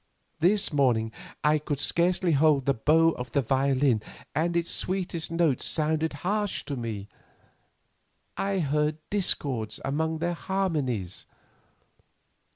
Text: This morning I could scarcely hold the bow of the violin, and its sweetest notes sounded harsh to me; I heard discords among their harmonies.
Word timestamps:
This 0.39 0.73
morning 0.73 1.11
I 1.43 1.59
could 1.59 1.79
scarcely 1.79 2.31
hold 2.31 2.65
the 2.65 2.73
bow 2.73 3.09
of 3.11 3.33
the 3.33 3.43
violin, 3.43 4.01
and 4.33 4.57
its 4.57 4.71
sweetest 4.71 5.29
notes 5.29 5.67
sounded 5.67 6.11
harsh 6.25 6.63
to 6.65 6.75
me; 6.75 7.07
I 8.35 8.57
heard 8.61 8.97
discords 9.11 9.79
among 9.85 10.17
their 10.17 10.33
harmonies. 10.33 11.27